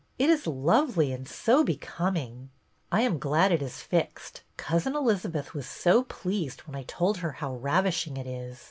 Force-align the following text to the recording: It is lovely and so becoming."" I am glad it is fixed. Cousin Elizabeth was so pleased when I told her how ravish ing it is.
It 0.17 0.31
is 0.31 0.47
lovely 0.47 1.13
and 1.13 1.27
so 1.27 1.63
becoming."" 1.63 2.49
I 2.91 3.01
am 3.01 3.19
glad 3.19 3.51
it 3.51 3.61
is 3.61 3.83
fixed. 3.83 4.41
Cousin 4.57 4.95
Elizabeth 4.95 5.53
was 5.53 5.67
so 5.67 6.05
pleased 6.05 6.61
when 6.61 6.75
I 6.75 6.85
told 6.87 7.17
her 7.17 7.33
how 7.33 7.53
ravish 7.53 8.07
ing 8.07 8.17
it 8.17 8.25
is. 8.25 8.57